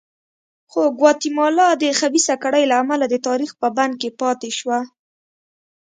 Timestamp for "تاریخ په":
3.27-3.67